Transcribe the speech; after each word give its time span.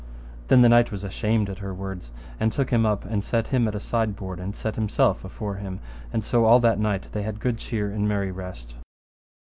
Then 0.47 0.63
the 0.63 0.69
knight 0.69 0.91
was 0.91 1.03
ashamed 1.03 1.47
at 1.47 1.59
her 1.59 1.75
words, 1.75 2.09
and 2.39 2.51
took 2.51 2.71
him 2.71 2.87
up, 2.87 3.05
and 3.05 3.23
set 3.23 3.49
him 3.49 3.67
at 3.67 3.75
a 3.75 3.79
sideboard, 3.79 4.39
and 4.39 4.55
set 4.55 4.73
himself 4.73 5.23
afore 5.23 5.57
him, 5.57 5.79
and 6.11 6.23
so 6.23 6.45
all 6.45 6.59
that 6.61 6.79
night 6.79 7.09
they 7.11 7.21
had 7.21 7.39
good 7.39 7.59
cheer 7.59 7.91
and 7.91 8.09
merry 8.09 8.31
rest. 8.31 8.77